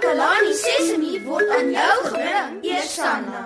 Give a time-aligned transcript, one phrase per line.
[0.00, 3.40] Takalani Sesemi word aan jou gebring, Eersanna.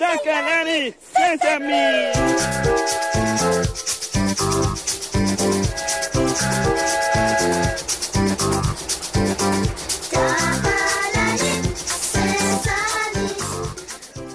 [0.00, 2.10] Takalani Sesame.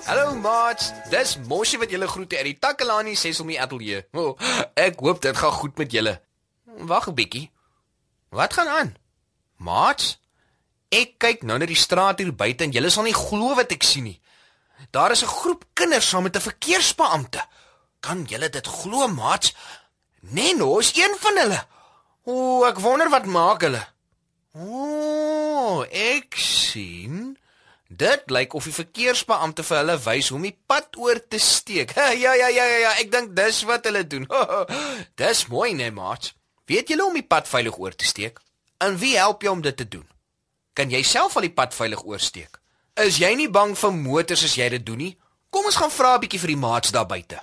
[0.08, 4.06] Hallo maats, dis Moshi wat julle groete uit die Takalani Sesemi Ateljee.
[4.16, 4.40] Oh,
[4.80, 6.16] ek hoop dit gaan goed met julle.
[6.88, 7.52] Wag 'n bietjie.
[8.32, 8.96] Wat gaan aan?
[9.60, 10.16] Maats,
[10.92, 13.84] ek kyk nou na die straat hier buite en julle sal nie glo wat ek
[13.88, 14.20] sien nie.
[14.92, 17.42] Daar is 'n groep kinders saam met 'n verkeersbeampte.
[18.00, 19.54] Kan julle dit glo, maats?
[20.22, 21.66] Neno is een van hulle.
[22.26, 23.88] O, ek wonder wat maak hulle.
[24.54, 27.38] O, ek sien.
[27.88, 31.94] Dit lyk of die verkeersbeampte vir hulle wys hoe om die pad oor te steek.
[31.98, 34.28] Ja ja ja ja ja, ek dink dis wat hulle doen.
[35.22, 36.34] dis mooi, nee, maat.
[36.66, 38.40] Weet julle om die pad veilig oor te steek?
[38.80, 40.08] En wie help jou om dit te doen?
[40.74, 42.60] Kan jy self al die pad veilig oorsteek?
[43.04, 45.16] Is jy nie bang vir motors as jy dit doen nie?
[45.52, 47.40] Kom ons gaan vra 'n bietjie vir die maats daar buite.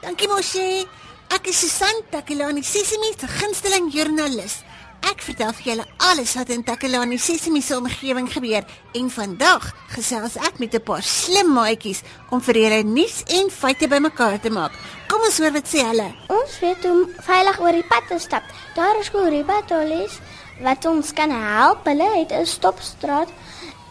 [0.00, 0.88] Dankie Moshi.
[1.28, 4.62] Ek is Susan Takelani Sesimi se gunsteling joernalis.
[5.06, 8.64] Ek vertel vir julle alles wat in Takelani Sesimi se omgewing gebeur
[8.98, 13.88] en vandag gesels ek met 'n paar slim maatjies om vir julle nuus en feite
[13.88, 14.72] bymekaar te maak.
[15.08, 16.08] Kom ons hoor wat sê hulle.
[16.28, 18.42] Ons weet hoe veilig oor die pad te stap.
[18.74, 20.18] Daar is Kuribatolies
[20.60, 21.84] wat ons kan help.
[21.84, 23.28] Hulle het 'n stopstraat,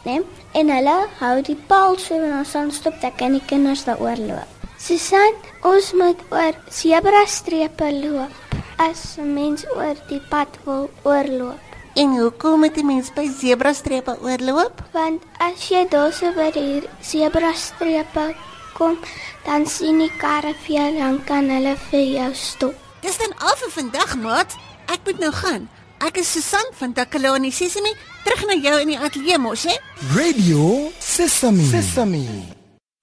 [0.03, 0.23] né?
[0.53, 4.17] En hulle hou die paal so en ons dan stop dat kan die kinders daaroor
[4.17, 4.47] loop.
[4.77, 8.46] Susan, ons moet oor sebra strepe loop
[8.77, 11.59] as 'n mens oor die pad wil oorloop.
[11.93, 14.83] En hoekom moet 'n mens by sebrastrepe oorloop?
[14.91, 18.35] Want as jy daarso by die sebra strepe
[18.73, 18.97] kom,
[19.45, 22.75] dan sien die karre vir jou dan kan hulle vir jou stop.
[23.01, 24.55] Dis dan al vir vandag, maat.
[24.85, 25.69] Ek moet nou gaan.
[25.97, 29.77] Ek is Susan van Takelani Sesimi, terug na jou in die ateljee mos, hè?
[30.13, 31.63] Radio Sesame.
[31.63, 32.56] Sesame.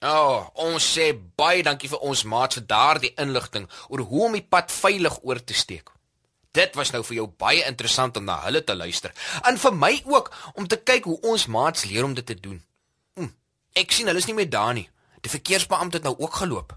[0.05, 4.45] Oh, ons sê baie dankie vir ons maats vir daardie inligting oor hoe om die
[4.45, 5.89] pad veilig oor te steek.
[6.55, 9.15] Dit was nou vir jou baie interessant om na hulle te luister
[9.49, 10.29] en vir my ook
[10.61, 12.61] om te kyk hoe ons maats leer om dit te doen.
[13.17, 13.31] Hm,
[13.81, 14.91] ek sien hulle is nie meer daar nie.
[15.25, 16.77] Die verkeersbeampte het nou ook geloop.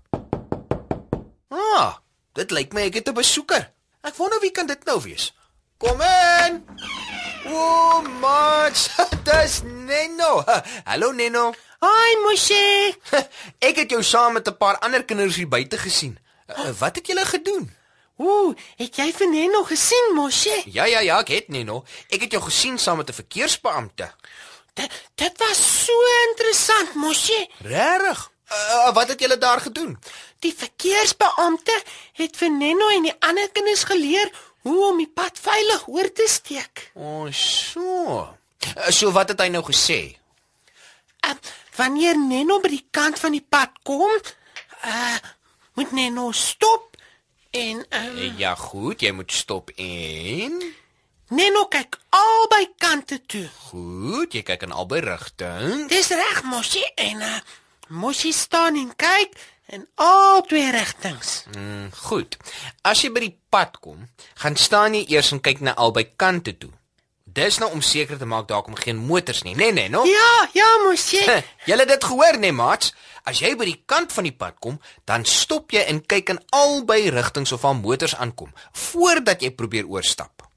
[1.51, 1.99] Ah,
[2.39, 3.73] dit lyk my ek het 'n besoeker.
[4.07, 5.33] Ek wonder wie kan dit nou wees.
[5.77, 6.63] Kom in.
[7.49, 8.89] O, maats,
[9.27, 10.43] dis Neno.
[10.89, 11.53] Hallo Neno.
[11.79, 12.95] Hi Moshe.
[13.67, 16.17] Ek het jou saam met 'n paar ander kinders hier buite gesien.
[16.47, 17.71] Uh, wat het julle gedoen?
[18.17, 20.61] Ooh, het jy vir Neno gesien, Moshe?
[20.65, 21.85] Ja ja ja, ek het Neno.
[22.09, 24.11] Ek het jou gesien saam met 'n verkeersbeampte.
[24.73, 25.93] Dit dit was so
[26.29, 27.47] interessant, Moshe.
[27.63, 28.31] Regtig?
[28.51, 29.97] Uh, wat het julle daar gedoen?
[30.39, 31.81] Die verkeersbeampte
[32.13, 34.31] het vir Neno en die ander kinders geleer
[34.67, 36.89] hoe om die pad veilig oor te steek.
[36.93, 38.27] O, oh, so.
[38.67, 40.01] Uh, so wat het hy nou gesê?
[41.23, 41.35] Uh,
[41.77, 44.11] wanneer Neno by die kant van die pad kom,
[44.87, 45.17] uh
[45.77, 46.95] moet Neno stop
[47.53, 50.55] en uh, Ja, goed, jy moet stop en
[51.29, 53.43] Neno kyk albei kante toe.
[53.69, 55.89] goed, jy kyk in albei rigtings.
[55.91, 57.39] Dis reg, Moshe en uh,
[57.89, 59.35] Moshe staan en kyk
[59.67, 61.43] in albei rigtings.
[61.55, 62.37] Mm, goed.
[62.81, 64.07] As jy by die pad kom,
[64.41, 66.71] gaan staan jy eers en kyk na albei kante toe.
[67.37, 69.53] Dis nou om seker te maak daar kom geen motors nie.
[69.55, 70.05] Nee, nee, no.
[70.07, 71.21] Ja, ja, Moshe.
[71.67, 72.93] Julle het dit gehoor, nee, maats?
[73.27, 76.41] As jy by die kant van die pad kom, dan stop jy en kyk in
[76.55, 78.53] albei rigtings of al motors aankom
[78.87, 80.47] voordat jy probeer oorstap.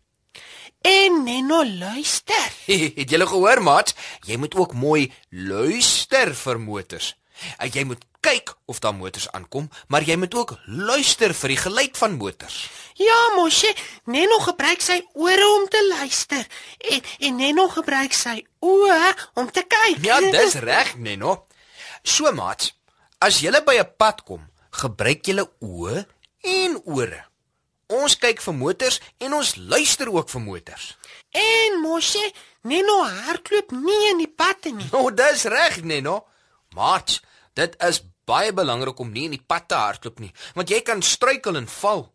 [0.81, 2.53] En Neno luister.
[2.99, 3.95] het julle gehoor, maats?
[4.25, 7.13] Jy moet ook mooi luister vir motors.
[7.59, 11.61] En Jy moet kyk of daar motors aankom, maar jy moet ook luister vir die
[11.61, 12.59] geluid van motors.
[13.01, 13.71] Ja, Moshe,
[14.05, 16.45] Neno gebruik sy ore om te luister
[16.91, 20.05] en en Neno gebruik sy oë om te kyk.
[20.05, 21.47] Ja, dis reg, Neno.
[22.03, 22.75] So, maats,
[23.21, 26.05] as jy by 'n pad kom, gebruik jy oë
[26.45, 27.25] en ore.
[27.91, 30.97] Ons kyk vir motors en ons luister ook vir motors.
[31.31, 32.33] En Moshe,
[32.63, 34.87] Neno hardloop nie in die pad nie.
[34.93, 36.27] Nou, dis reg, Neno.
[36.75, 37.21] Maats,
[37.55, 41.03] dit is baie belangrik om nie in die pad te hardloop nie, want jy kan
[41.03, 42.07] struikel en val.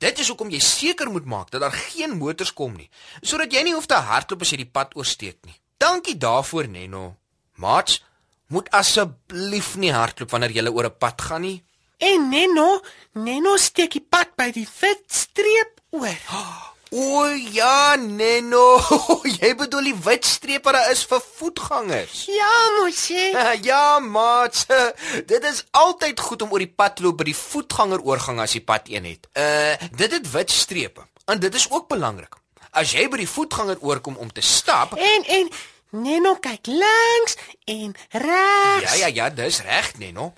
[0.00, 2.88] Dit is hoekom jy seker moet maak dat daar geen motors kom nie,
[3.22, 5.56] sodat jy nie hoef te hardloop as jy die pad oorsteek nie.
[5.80, 7.16] Dankie daarvoor, Neno.
[7.60, 8.00] Maats,
[8.48, 11.62] moet asseblief nie hardloop wanneer jy oor 'n pad gaan nie.
[11.98, 12.80] En Neno,
[13.12, 16.20] Neno steek die pad by die wit streep oor.
[16.92, 18.80] O ja, Neno.
[19.40, 22.24] Jy bedoel die wit streep wat daar is vir voetgangers.
[22.26, 23.30] Ja, mosie.
[23.68, 24.66] Ja, maat.
[25.32, 28.90] Dit is altyd goed om oor die pad loop by die voetgangeroorgang as jy pad
[28.90, 29.28] 1 het.
[29.38, 31.06] Uh, dit het wit strepe.
[31.30, 32.34] En dit is ook belangrik.
[32.74, 35.50] As jy by die voetganger oorkom om te stap, En en
[35.90, 37.34] Neno kyk links
[37.66, 38.82] en regs.
[38.86, 40.32] ja ja ja, dis reg, Neno.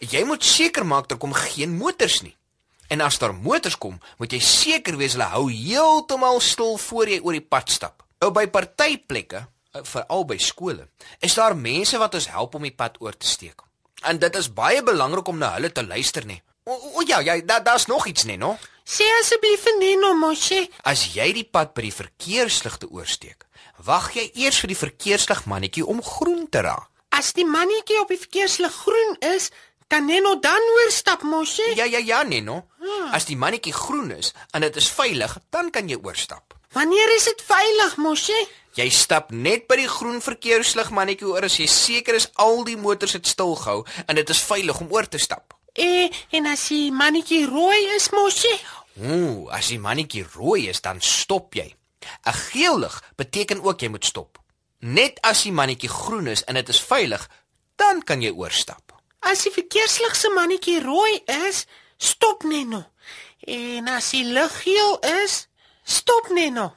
[0.00, 2.34] Jy moet seker maak daar kom geen motors nie.
[2.88, 7.20] En as daar motors kom, moet jy seker wees hulle hou heeltemal stil voor jy
[7.20, 8.02] oor die pad stap.
[8.22, 10.88] Nou by partyplekke, eh, veral by skole,
[11.20, 13.62] is daar mense wat ons help om die pad oor te steek.
[14.02, 16.42] En dit is baie belangrik om na hulle te luister, nee.
[16.64, 18.56] O, o ja, ja, da, daar's nog iets, Neno.
[18.88, 20.70] Sê asseblief vir Neno, mosie.
[20.82, 23.44] As jy die pad by die verkeersligte oorsteek,
[23.84, 26.88] wag jy eers vir die verkeerslig mannetjie om groen te raak.
[27.08, 29.50] As die mannetjie op die verkeerslig groen is,
[29.88, 31.74] kan Neno dan oorstap, mosie.
[31.76, 32.66] Ja ja ja, Neno.
[33.12, 36.54] As die mannetjie groen is en dit is veilig, dan kan jy oorstap.
[36.76, 38.40] Wanneer is dit veilig, mosie?
[38.76, 42.76] Jy stap net by die groen verkeerslig mannetjie oor as jy seker is al die
[42.76, 45.56] motors het stilgehou en dit is veilig om oor te stap.
[45.72, 48.54] Eh, en as die mannetjie rooi is, mosie?
[49.00, 51.72] Ooh, as die mannetjie rooi is, dan stop jy.
[52.26, 54.38] 'n Geel lig beteken ook jy moet stop.
[54.80, 57.28] Net as die mannetjie groen is en dit is veilig,
[57.76, 58.97] dan kan jy oorstap.
[59.20, 61.66] As die verkeerslig se mannetjie rooi is,
[61.98, 62.84] stop Neno.
[63.48, 65.48] En as die lig geel is,
[65.84, 66.72] stop Neno.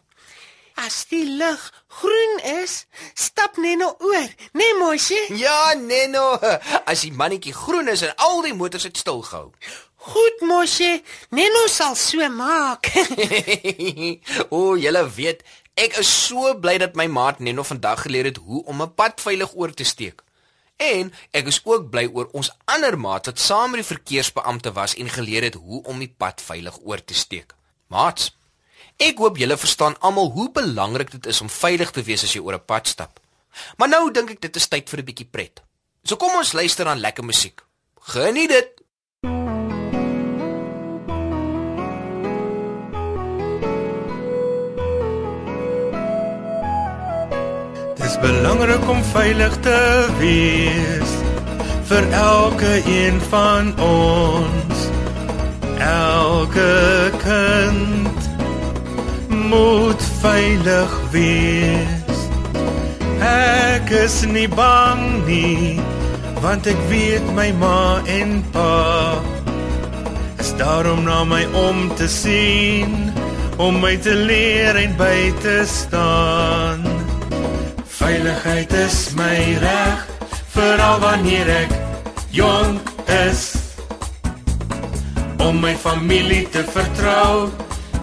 [0.82, 1.62] As die lig
[2.00, 4.30] groen is, stap Neno oor.
[4.58, 5.22] Nee, mosie?
[5.38, 6.40] Ja, Neno,
[6.86, 9.52] as die mannetjie groen is en al die motors het stilgehou.
[10.02, 11.04] Goed, mosie.
[11.30, 12.90] Neno sal so maak.
[14.56, 15.44] o, julle weet,
[15.78, 19.22] ek is so bly dat my maat Neno vandag geleer het hoe om 'n pad
[19.22, 20.24] veilig oor te steek.
[20.82, 24.96] En ek is ook bly oor ons ander maat wat saam met die verkeersbeampte was
[24.98, 27.54] en geleer het hoe om die pad veilig oor te steek.
[27.94, 28.32] Maats,
[28.98, 32.42] ek hoop julle verstaan almal hoe belangrik dit is om veilig te wees as jy
[32.42, 33.20] oor 'n pad stap.
[33.78, 35.62] Maar nou dink ek dit is tyd vir 'n bietjie pret.
[36.04, 37.62] So kom ons luister aan lekker musiek.
[38.00, 38.81] Geniet dit.
[48.22, 49.80] Belangrik om veilig te
[50.20, 51.14] wees
[51.90, 54.86] vir elke een van ons.
[55.78, 58.30] Elke kind
[59.30, 62.20] moet veilig wees.
[63.28, 65.82] Ek is nie bang nie,
[66.42, 69.20] want ek weet my ma en pa
[70.42, 73.12] is daarom na my om te sien,
[73.58, 76.91] om my te leer en by te staan.
[78.12, 80.00] Veiligheid is my reg,
[80.52, 81.70] veral wanneer ek
[82.36, 83.44] jonk is.
[85.40, 87.48] Om my familie te vertrou,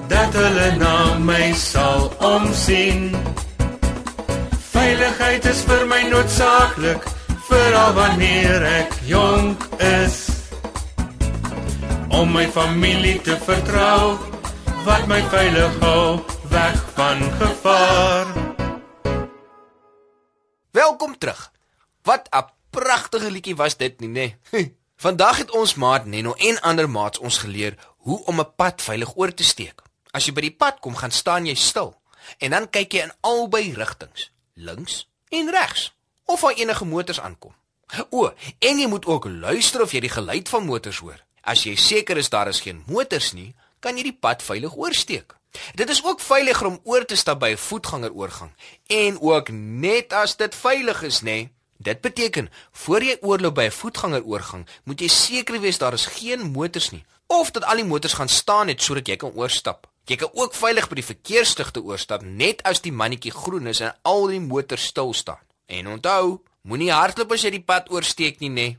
[0.09, 3.13] dat hulle na my sal omsien.
[4.73, 7.05] Veiligheid is vir my noodsaaklik,
[7.53, 10.21] veral wanneer ek jonk is.
[12.09, 14.17] Om my familie te vertrou,
[14.89, 18.48] wat my veilig hou weg van gevaar.
[20.89, 21.53] Welkom terug.
[22.03, 24.37] Wat 'n pragtige liedjie was dit nie, nê?
[24.51, 24.77] Nee?
[24.97, 29.17] Vandag het ons maat Neno en ander maats ons geleer hoe om 'n pad veilig
[29.17, 29.83] oor te steek.
[30.11, 32.01] As jy by die pad kom, gaan staan jy stil
[32.39, 35.93] en dan kyk jy in albei rigtings, links en regs,
[36.25, 37.55] of daar enige motors aankom.
[38.11, 41.25] O, en jy moet ook luister of jy die geluid van motors hoor.
[41.41, 45.37] As jy seker is daar is geen motors nie, kan jy die pad veilig oorsteek.
[45.75, 48.53] Dit is ook veiliger om oor te stap by 'n voetgangeroorgang
[48.87, 51.25] en ook net as dit veilig is, nê?
[51.25, 51.53] Nee.
[51.81, 56.51] Dit beteken voor jy oorloop by 'n voetgangeroorgang, moet jy seker wees daar is geen
[56.51, 59.87] motors nie of dat al die motors gaan staan net sodat jy kan oorstap.
[60.09, 63.93] Jy kan ook veilig by die verkeersligte oorstap net as die mannetjie groen is en
[64.03, 65.43] al die motors stil staan.
[65.67, 68.55] En onthou, moenie hardloop as jy die pad oorsteek nie, nê?
[68.55, 68.79] Nee.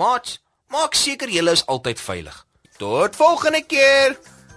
[0.00, 0.38] Maat,
[0.72, 2.46] maak seker jy is altyd veilig.
[2.78, 4.16] Tot volgende keer.